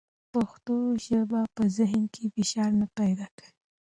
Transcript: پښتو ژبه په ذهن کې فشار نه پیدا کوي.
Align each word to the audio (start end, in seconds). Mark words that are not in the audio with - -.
پښتو 0.33 0.77
ژبه 1.05 1.41
په 1.55 1.63
ذهن 1.77 2.03
کې 2.13 2.23
فشار 2.35 2.71
نه 2.81 2.87
پیدا 2.99 3.27
کوي. 3.37 3.51